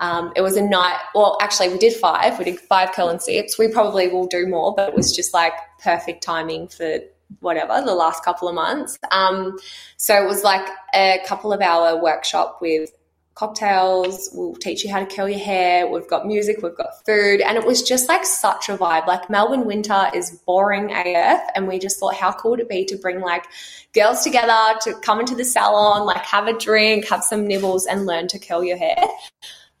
[0.00, 0.98] um, it was a night.
[1.14, 2.38] Well, actually, we did five.
[2.38, 3.58] We did five curl and sips.
[3.58, 7.00] We probably will do more, but it was just like perfect timing for
[7.40, 8.98] whatever the last couple of months.
[9.10, 9.58] Um,
[9.96, 12.90] so it was like a couple of hour workshop with
[13.38, 14.28] cocktails.
[14.32, 15.86] We'll teach you how to curl your hair.
[15.86, 17.40] We've got music, we've got food.
[17.40, 19.06] And it was just like such a vibe.
[19.06, 21.40] Like Melbourne winter is boring AF.
[21.54, 23.44] And we just thought, how cool would it be to bring like
[23.94, 28.06] girls together to come into the salon, like have a drink, have some nibbles, and
[28.06, 29.04] learn to curl your hair.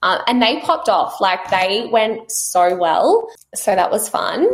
[0.02, 1.20] Uh, and they popped off.
[1.20, 3.28] Like they went so well.
[3.56, 4.46] So that was fun.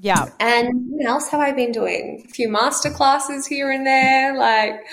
[0.00, 0.30] Yeah.
[0.38, 2.24] And what else have I been doing?
[2.24, 4.38] A few master classes here and there.
[4.38, 4.86] Like,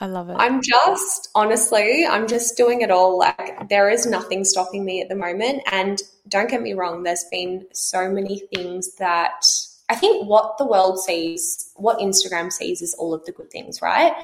[0.00, 0.36] I love it.
[0.38, 3.18] I'm just, honestly, I'm just doing it all.
[3.18, 5.62] Like, there is nothing stopping me at the moment.
[5.70, 9.44] And don't get me wrong, there's been so many things that
[9.88, 13.82] I think what the world sees, what Instagram sees is all of the good things,
[13.82, 14.14] right?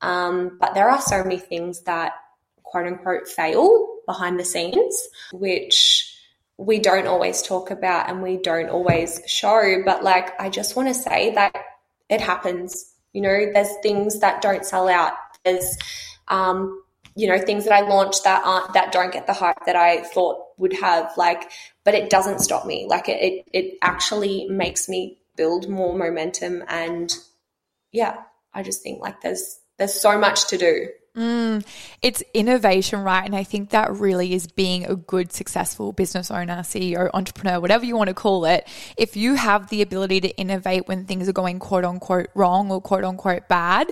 [0.00, 2.12] Um, but there are so many things that
[2.62, 6.07] quote unquote fail behind the scenes, which
[6.58, 9.82] we don't always talk about and we don't always show.
[9.84, 11.54] But like, I just want to say that
[12.10, 15.14] it happens you know, there's things that don't sell out.
[15.44, 15.76] There's,
[16.28, 16.82] um,
[17.16, 20.02] you know, things that I launch that aren't that don't get the hype that I
[20.02, 21.10] thought would have.
[21.16, 21.50] Like,
[21.84, 22.86] but it doesn't stop me.
[22.88, 26.62] Like, it it, actually makes me build more momentum.
[26.68, 27.12] And
[27.92, 28.18] yeah,
[28.54, 30.88] I just think like there's there's so much to do.
[31.18, 31.66] Mm,
[32.00, 33.24] it's innovation, right?
[33.24, 37.84] And I think that really is being a good, successful business owner, CEO, entrepreneur, whatever
[37.84, 38.68] you want to call it.
[38.96, 42.80] If you have the ability to innovate when things are going quote unquote wrong or
[42.80, 43.90] quote unquote bad,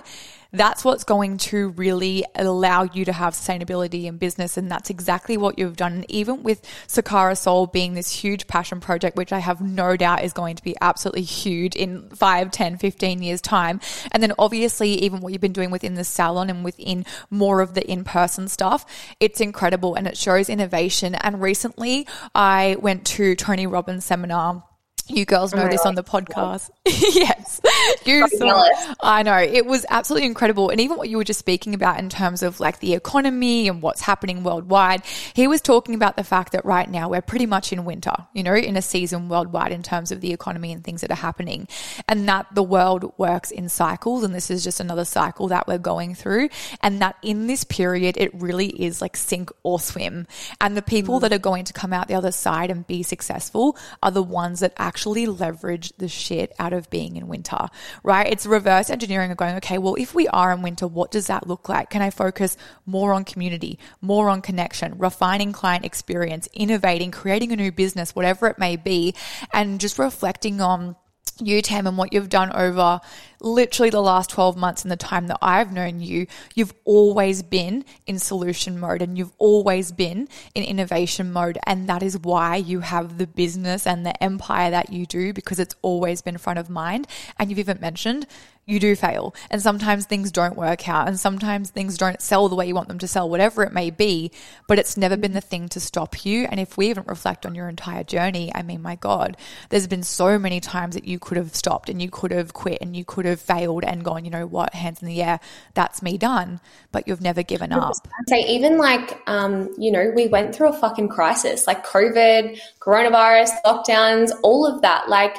[0.51, 4.57] that's what's going to really allow you to have sustainability in business.
[4.57, 5.93] And that's exactly what you've done.
[5.93, 10.23] And even with Sakara Soul being this huge passion project, which I have no doubt
[10.23, 13.79] is going to be absolutely huge in 5, 10, 15 years time.
[14.11, 17.73] And then obviously even what you've been doing within the salon and within more of
[17.73, 18.85] the in-person stuff,
[19.19, 21.15] it's incredible and it shows innovation.
[21.15, 24.63] And recently I went to Tony Robbins seminar
[25.09, 26.69] you girls know oh this on the podcast.
[26.85, 27.61] yes.
[28.05, 28.67] You saw,
[29.01, 29.37] I know.
[29.37, 30.69] It was absolutely incredible.
[30.69, 33.81] And even what you were just speaking about in terms of like the economy and
[33.81, 37.71] what's happening worldwide, he was talking about the fact that right now we're pretty much
[37.71, 41.01] in winter, you know, in a season worldwide in terms of the economy and things
[41.01, 41.67] that are happening.
[42.07, 44.23] And that the world works in cycles.
[44.23, 46.49] And this is just another cycle that we're going through.
[46.81, 50.27] And that in this period, it really is like sink or swim.
[50.59, 51.21] And the people mm.
[51.21, 54.59] that are going to come out the other side and be successful are the ones
[54.59, 57.67] that actually actually leverage the shit out of being in winter,
[58.01, 58.31] right?
[58.31, 61.45] It's reverse engineering of going, okay, well, if we are in winter, what does that
[61.45, 61.91] look like?
[61.91, 62.57] Can I focus
[62.87, 68.47] more on community, more on connection, refining client experience, innovating, creating a new business, whatever
[68.47, 69.13] it may be,
[69.53, 70.95] and just reflecting on
[71.41, 73.01] you, Tam, and what you've done over
[73.39, 77.85] literally the last 12 months and the time that I've known you, you've always been
[78.05, 81.57] in solution mode and you've always been in innovation mode.
[81.65, 85.59] And that is why you have the business and the empire that you do because
[85.59, 87.07] it's always been front of mind.
[87.37, 88.27] And you've even mentioned
[88.67, 92.55] you do fail and sometimes things don't work out and sometimes things don't sell the
[92.55, 94.29] way you want them to sell, whatever it may be,
[94.67, 96.45] but it's never been the thing to stop you.
[96.51, 99.37] And if we even reflect on your entire journey, I mean, my God,
[99.69, 102.79] there's been so many times that you could have stopped and you could have quit
[102.81, 105.39] and you could have failed and gone, you know what, hands in the air,
[105.73, 106.59] that's me done.
[106.91, 107.95] But you've never given up.
[108.05, 112.59] I Say, even like, um, you know, we went through a fucking crisis like COVID,
[112.81, 115.07] coronavirus, lockdowns, all of that.
[115.07, 115.37] Like,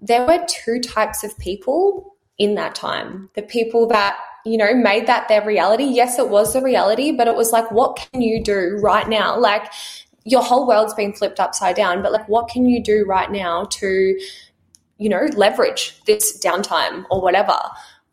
[0.00, 3.30] there were two types of people in that time.
[3.34, 5.84] The people that, you know, made that their reality.
[5.84, 9.38] Yes, it was the reality, but it was like, what can you do right now?
[9.38, 9.70] Like,
[10.24, 13.64] your whole world's been flipped upside down, but like, what can you do right now
[13.64, 14.18] to,
[14.98, 17.58] you know, leverage this downtime or whatever?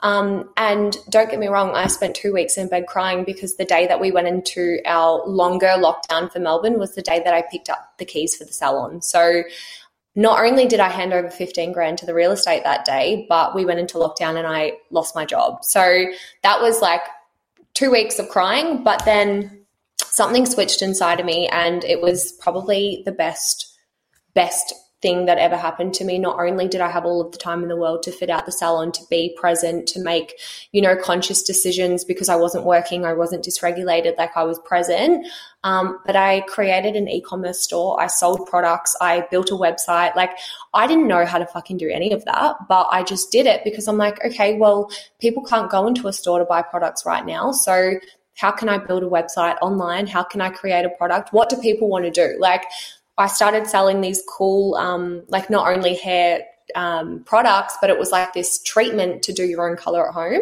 [0.01, 3.65] Um, and don't get me wrong, I spent two weeks in bed crying because the
[3.65, 7.43] day that we went into our longer lockdown for Melbourne was the day that I
[7.43, 9.01] picked up the keys for the salon.
[9.01, 9.43] So
[10.15, 13.55] not only did I hand over 15 grand to the real estate that day, but
[13.55, 15.63] we went into lockdown and I lost my job.
[15.63, 16.05] So
[16.43, 17.01] that was like
[17.73, 19.65] two weeks of crying, but then
[19.97, 23.77] something switched inside of me and it was probably the best,
[24.33, 26.19] best thing that ever happened to me.
[26.19, 28.45] Not only did I have all of the time in the world to fit out
[28.45, 30.39] the salon, to be present, to make,
[30.71, 35.25] you know, conscious decisions because I wasn't working, I wasn't dysregulated, like I was present.
[35.63, 37.99] Um, but I created an e-commerce store.
[38.01, 38.95] I sold products.
[38.99, 40.15] I built a website.
[40.15, 40.31] Like
[40.73, 43.63] I didn't know how to fucking do any of that, but I just did it
[43.63, 47.25] because I'm like, okay, well, people can't go into a store to buy products right
[47.25, 47.51] now.
[47.51, 47.95] So
[48.37, 50.07] how can I build a website online?
[50.07, 51.31] How can I create a product?
[51.31, 52.37] What do people want to do?
[52.39, 52.63] Like
[53.21, 56.41] I started selling these cool, um, like not only hair
[56.75, 60.41] um, products, but it was like this treatment to do your own color at home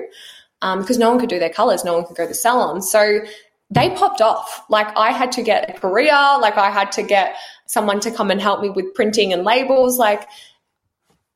[0.62, 2.82] because um, no one could do their colors, no one could go to the salon.
[2.82, 3.22] So
[3.70, 4.64] they popped off.
[4.70, 8.32] Like I had to get a career, like I had to get someone to come
[8.32, 10.28] and help me with printing and labels, like.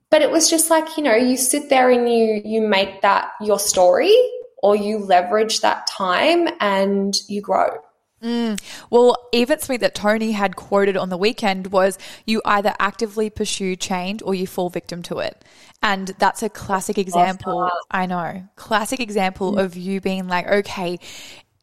[0.10, 3.32] But it was just like you know, you sit there and you you make that
[3.41, 4.15] your story,
[4.62, 7.77] or you leverage that time and you grow.
[8.23, 8.59] Mm.
[8.89, 13.75] Well, even something that Tony had quoted on the weekend was you either actively pursue
[13.75, 15.43] change or you fall victim to it.
[15.81, 17.69] And that's a classic example.
[17.91, 19.63] I know, classic example mm.
[19.63, 20.99] of you being like, okay,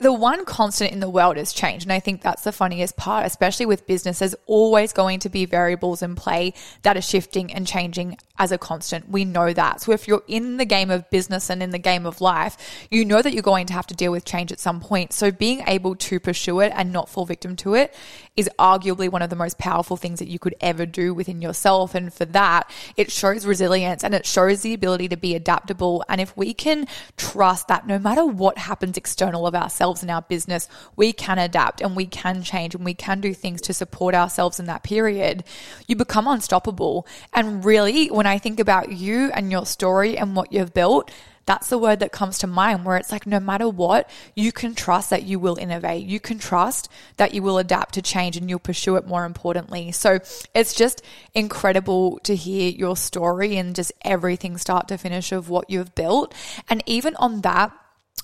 [0.01, 1.83] the one constant in the world is change.
[1.83, 4.21] And I think that's the funniest part, especially with business.
[4.21, 8.57] There's always going to be variables in play that are shifting and changing as a
[8.57, 9.11] constant.
[9.11, 9.83] We know that.
[9.83, 12.57] So if you're in the game of business and in the game of life,
[12.91, 15.13] you know that you're going to have to deal with change at some point.
[15.13, 17.95] So being able to pursue it and not fall victim to it
[18.37, 21.95] is arguably one of the most powerful things that you could ever do within yourself.
[21.95, 26.05] And for that, it shows resilience and it shows the ability to be adaptable.
[26.09, 30.23] And if we can trust that no matter what happens external of ourselves in our
[30.23, 34.15] business, we can adapt and we can change and we can do things to support
[34.15, 35.45] ourselves in that period,
[35.87, 37.07] you become unstoppable.
[37.33, 41.11] And really, when I think about you and your story and what you've built,
[41.51, 44.73] that's the word that comes to mind where it's like no matter what, you can
[44.73, 46.07] trust that you will innovate.
[46.07, 49.91] You can trust that you will adapt to change and you'll pursue it more importantly.
[49.91, 50.21] So
[50.55, 51.03] it's just
[51.35, 56.33] incredible to hear your story and just everything start to finish of what you've built.
[56.69, 57.73] And even on that,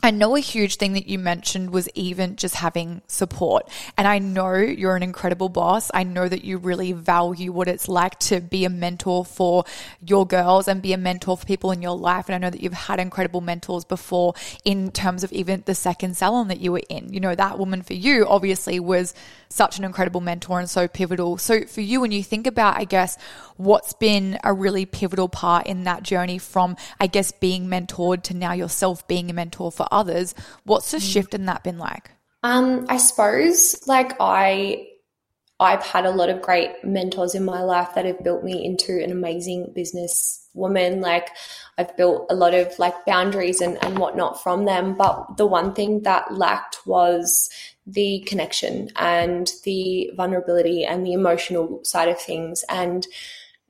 [0.06, 3.68] I know a huge thing that you mentioned was even just having support.
[3.98, 5.90] And I know you're an incredible boss.
[5.92, 9.64] I know that you really value what it's like to be a mentor for
[10.00, 12.28] your girls and be a mentor for people in your life.
[12.28, 16.16] And I know that you've had incredible mentors before in terms of even the second
[16.16, 17.12] salon that you were in.
[17.12, 19.12] You know, that woman for you obviously was
[19.48, 21.36] such an incredible mentor and so pivotal.
[21.36, 23.18] So for you, when you think about, I guess,
[23.56, 28.34] what's been a really pivotal part in that journey from, I guess, being mentored to
[28.34, 31.12] now yourself being a mentor for others, what's the mm.
[31.12, 32.10] shift in that been like?
[32.42, 34.88] Um, I suppose like I
[35.58, 39.02] I've had a lot of great mentors in my life that have built me into
[39.02, 41.00] an amazing business woman.
[41.00, 41.30] Like
[41.78, 44.94] I've built a lot of like boundaries and, and whatnot from them.
[44.94, 47.48] But the one thing that lacked was
[47.86, 52.62] the connection and the vulnerability and the emotional side of things.
[52.68, 53.06] And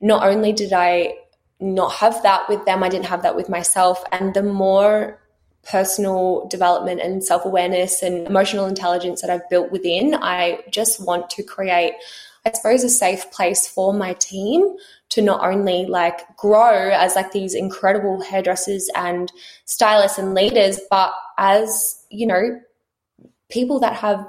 [0.01, 1.15] not only did I
[1.59, 4.03] not have that with them, I didn't have that with myself.
[4.11, 5.19] And the more
[5.63, 11.29] personal development and self awareness and emotional intelligence that I've built within, I just want
[11.31, 11.93] to create,
[12.45, 14.75] I suppose, a safe place for my team
[15.09, 19.31] to not only like grow as like these incredible hairdressers and
[19.65, 22.61] stylists and leaders, but as, you know,
[23.49, 24.25] people that have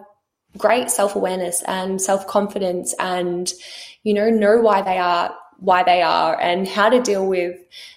[0.57, 3.53] great self-awareness and self-confidence and
[4.03, 7.56] you know know why they are why they are and how to deal with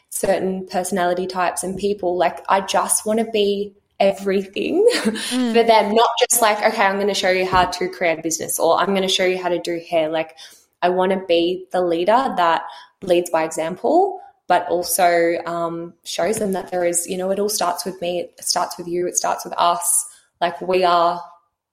[0.09, 5.53] certain personality types and people like i just want to be everything mm.
[5.53, 8.21] for them not just like okay i'm going to show you how to create a
[8.21, 10.35] business or i'm going to show you how to do hair like
[10.81, 12.63] i want to be the leader that
[13.01, 17.47] leads by example but also um, shows them that there is, you know, it all
[17.47, 20.05] starts with me, it starts with you, it starts with us.
[20.41, 21.23] Like we are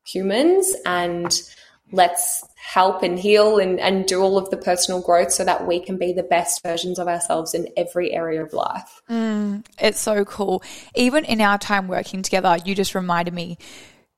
[0.07, 1.43] humans and
[1.93, 5.80] let's help and heal and, and do all of the personal growth so that we
[5.80, 9.01] can be the best versions of ourselves in every area of life.
[9.09, 10.62] Mm, it's so cool.
[10.95, 13.59] Even in our time working together, you just reminded me,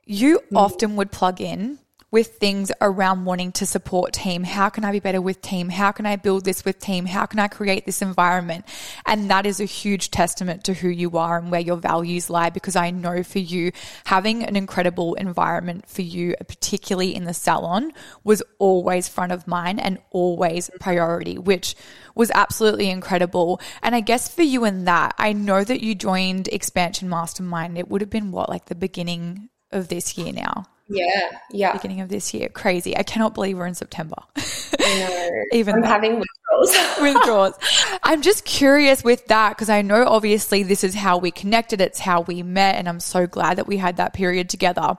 [0.04, 0.56] you mm.
[0.56, 1.78] often would plug in
[2.10, 4.42] with things around wanting to support team.
[4.42, 5.68] How can I be better with team?
[5.68, 7.06] How can I build this with team?
[7.06, 8.64] How can I create this environment?
[9.06, 12.50] And that is a huge testament to who you are and where your values lie
[12.50, 13.70] because I know for you,
[14.06, 17.92] having an incredible environment for you, particularly in the salon,
[18.24, 21.76] was always front of mind and always priority, which
[22.14, 23.60] was absolutely incredible.
[23.82, 27.78] And I guess for you in that, I know that you joined Expansion Mastermind.
[27.78, 30.66] It would have been what, like the beginning of this year now?
[30.90, 31.72] Yeah, yeah.
[31.72, 32.48] Beginning of this year.
[32.48, 32.96] Crazy.
[32.96, 34.16] I cannot believe we're in September.
[34.36, 35.44] I know.
[35.52, 37.00] Even I'm having withdrawals.
[37.00, 37.54] withdrawals.
[38.02, 41.80] I'm just curious with that because I know obviously this is how we connected.
[41.80, 42.74] It's how we met.
[42.74, 44.96] And I'm so glad that we had that period together.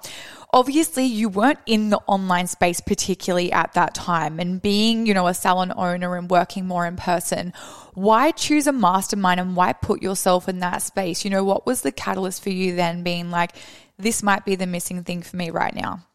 [0.53, 5.27] Obviously, you weren't in the online space particularly at that time and being, you know,
[5.27, 7.51] a salon owner and working more in person.
[7.93, 11.25] Why choose a mastermind and why put yourself in that space?
[11.25, 13.51] You know, what was the catalyst for you then being like,
[14.01, 16.05] this might be the missing thing for me right now?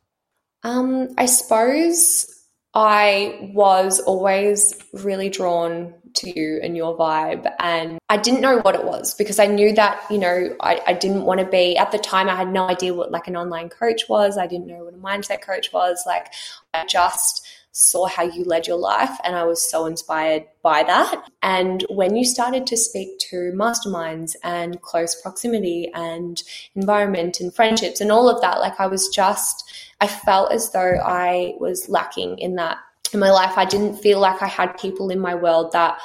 [0.63, 2.27] Um, I suppose
[2.75, 7.51] I was always really drawn to you and your vibe.
[7.59, 10.93] And I didn't know what it was because I knew that, you know, I, I
[10.93, 13.69] didn't want to be at the time, I had no idea what like an online
[13.69, 14.37] coach was.
[14.37, 16.03] I didn't know what a mindset coach was.
[16.07, 16.33] Like,
[16.75, 17.47] I just
[17.79, 21.29] saw how you led your life and I was so inspired by that.
[21.43, 26.43] And when you started to speak to masterminds and close proximity and
[26.75, 29.71] environment and friendships and all of that, like I was just,
[30.01, 32.79] I felt as though I was lacking in that
[33.13, 33.59] in my life.
[33.59, 35.99] I didn't feel like I had people in my world that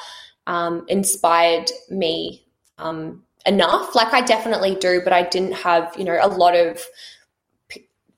[0.46, 2.44] um, inspired me
[2.76, 3.94] um, enough.
[3.94, 6.82] Like I definitely do, but I didn't have, you know, a lot of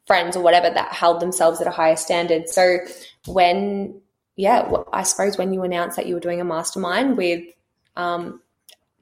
[0.08, 2.48] friends or whatever that held themselves at a higher standard.
[2.48, 2.78] So
[3.26, 4.00] when,
[4.36, 7.44] yeah, I suppose when you announced that you were doing a mastermind with
[7.96, 8.40] um,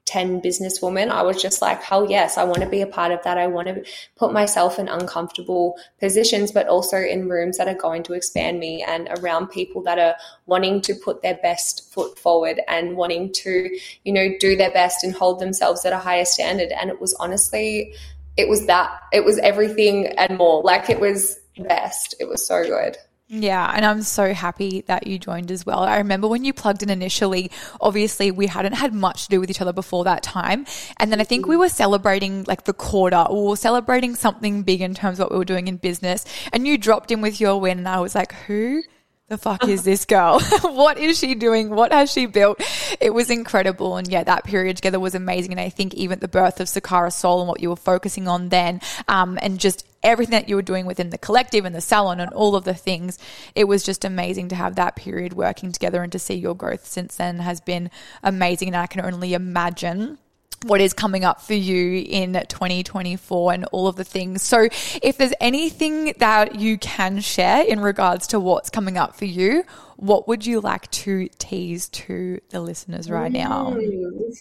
[0.05, 3.23] 10 businesswomen, I was just like, hell yes, I want to be a part of
[3.23, 3.37] that.
[3.37, 3.83] I want to
[4.15, 8.83] put myself in uncomfortable positions, but also in rooms that are going to expand me
[8.83, 10.15] and around people that are
[10.45, 15.03] wanting to put their best foot forward and wanting to, you know, do their best
[15.03, 16.71] and hold themselves at a higher standard.
[16.71, 17.93] And it was honestly,
[18.35, 20.61] it was that, it was everything and more.
[20.63, 22.13] Like it was best.
[22.19, 22.97] It was so good.
[23.27, 25.79] Yeah, and I'm so happy that you joined as well.
[25.79, 27.49] I remember when you plugged in initially,
[27.79, 30.65] obviously we hadn't had much to do with each other before that time.
[30.97, 34.93] And then I think we were celebrating like the quarter or celebrating something big in
[34.93, 36.25] terms of what we were doing in business.
[36.51, 38.83] And you dropped in with your win and I was like, who
[39.29, 40.39] the fuck is this girl?
[40.61, 41.69] what is she doing?
[41.69, 42.61] What has she built?
[42.99, 43.95] It was incredible.
[43.97, 45.51] And yeah, that period together was amazing.
[45.51, 48.49] And I think even the birth of Sakara Soul and what you were focusing on
[48.49, 52.19] then, um, and just everything that you were doing within the collective and the salon
[52.19, 53.17] and all of the things,
[53.55, 56.85] it was just amazing to have that period working together and to see your growth
[56.85, 57.89] since then has been
[58.21, 58.67] amazing.
[58.67, 60.17] And I can only imagine
[60.63, 64.41] what is coming up for you in 2024 and all of the things.
[64.41, 64.67] So,
[65.01, 69.63] if there's anything that you can share in regards to what's coming up for you,
[69.97, 73.77] what would you like to tease to the listeners right now?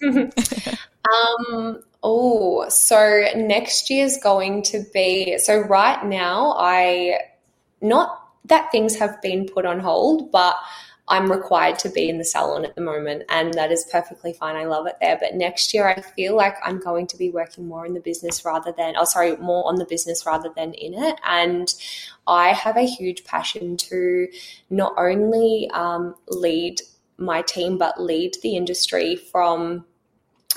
[1.10, 7.18] um, oh, so next year's going to be so right now, I
[7.80, 10.56] not that things have been put on hold, but
[11.08, 14.54] I'm required to be in the salon at the moment, and that is perfectly fine.
[14.54, 15.18] I love it there.
[15.20, 18.44] But next year, I feel like I'm going to be working more in the business
[18.44, 21.16] rather than, oh, sorry, more on the business rather than in it.
[21.26, 21.74] And
[22.26, 24.28] I have a huge passion to
[24.70, 26.80] not only um, lead
[27.18, 29.84] my team, but lead the industry from,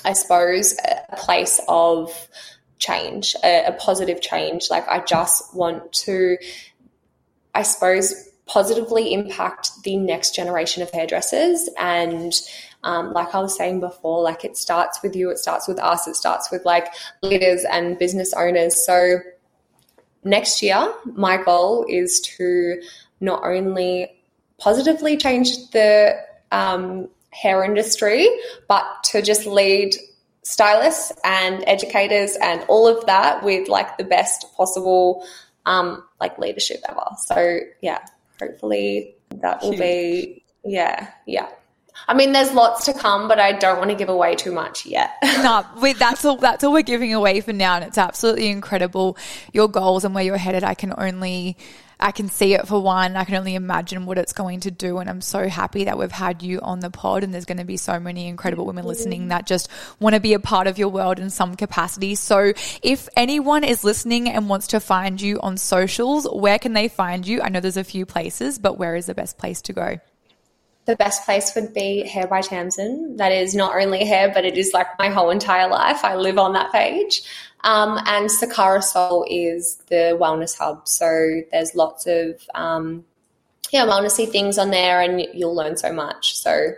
[0.06, 2.28] I suppose, a place of
[2.78, 4.70] change, a, a positive change.
[4.70, 6.38] Like, I just want to,
[7.56, 11.70] I suppose, positively impact the next generation of hairdressers.
[11.78, 12.34] And
[12.84, 16.08] um, like I was saying before, like it starts with you, it starts with us,
[16.08, 16.88] it starts with like
[17.24, 18.86] leaders and business owners.
[18.86, 19.20] So
[20.24, 22.82] next year, my goal is to
[23.20, 24.12] not only
[24.60, 26.16] positively change the
[26.52, 28.28] um, hair industry,
[28.68, 29.96] but to just lead
[30.44, 35.26] stylists and educators and all of that with like the best possible
[35.66, 37.06] um, like leadership ever.
[37.18, 38.06] So yeah,
[38.40, 41.50] hopefully that will be yeah yeah
[42.08, 44.86] I mean, there's lots to come, but I don't want to give away too much
[44.86, 45.12] yet.
[45.24, 46.38] no, wait, that's all.
[46.38, 49.18] That's all we're giving away for now, and it's absolutely incredible.
[49.54, 51.58] Your goals and where you're headed, I can only
[52.00, 53.16] I can see it for one.
[53.16, 55.00] I can only imagine what it's going to do.
[55.00, 57.24] And I'm so happy that we've had you on the pod.
[57.24, 59.70] And there's going to be so many incredible women listening that just
[60.00, 62.16] want to be a part of your world in some capacity.
[62.16, 66.88] So if anyone is listening and wants to find you on socials, where can they
[66.88, 67.42] find you?
[67.42, 70.00] I know there's a few places, but where is the best place to go?
[70.86, 73.18] The best place would be Hair by Tamsin.
[73.18, 76.04] That is not only hair, but it is like my whole entire life.
[76.04, 77.24] I live on that page.
[77.64, 80.88] Um, and Sakara Soul is the wellness hub.
[80.88, 83.04] So there's lots of um,
[83.72, 86.36] yeah wellnessy things on there, and you'll learn so much.
[86.38, 86.72] So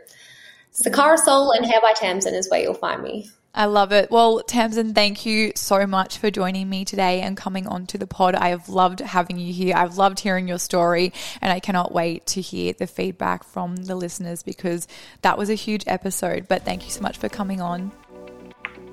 [0.71, 3.29] Sakara Soul and Hair by Tamsin is where you'll find me.
[3.57, 4.11] I love it.
[4.11, 8.35] Well, Tamsin, thank you so much for joining me today and coming onto the pod.
[8.35, 9.75] I have loved having you here.
[9.75, 13.95] I've loved hearing your story, and I cannot wait to hear the feedback from the
[13.95, 14.87] listeners because
[15.23, 16.47] that was a huge episode.
[16.47, 17.91] But thank you so much for coming on.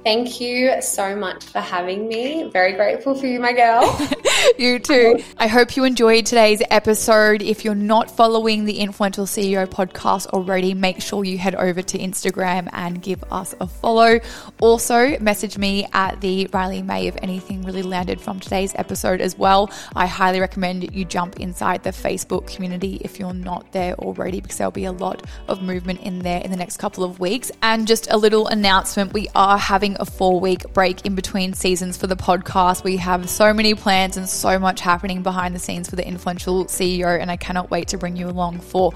[0.03, 2.49] Thank you so much for having me.
[2.51, 3.83] Very grateful for you, my girl.
[4.59, 5.23] you too.
[5.39, 7.43] I hope you enjoyed today's episode.
[7.43, 11.99] If you're not following the Influential CEO podcast already, make sure you head over to
[11.99, 14.21] Instagram and give us a follow.
[14.61, 19.39] Also, message me at the Riley May if anything really landed from today's episode as
[19.39, 19.71] well.
[19.95, 24.59] I highly recommend you jump inside the Facebook community if you're not there already, because
[24.59, 27.51] there'll be a lot of movement in there in the next couple of weeks.
[27.63, 31.97] And just a little announcement we are having a four week break in between seasons
[31.97, 32.85] for the podcast.
[32.85, 36.65] We have so many plans and so much happening behind the scenes for the influential
[36.67, 38.93] CEO, and I cannot wait to bring you along for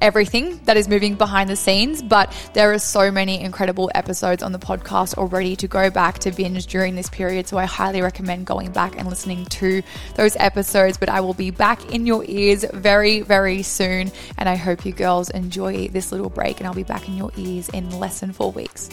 [0.00, 2.02] everything that is moving behind the scenes.
[2.02, 6.30] But there are so many incredible episodes on the podcast already to go back to
[6.30, 7.48] binge during this period.
[7.48, 9.82] So I highly recommend going back and listening to
[10.14, 10.98] those episodes.
[10.98, 14.12] But I will be back in your ears very, very soon.
[14.38, 17.30] And I hope you girls enjoy this little break, and I'll be back in your
[17.36, 18.90] ears in less than four weeks.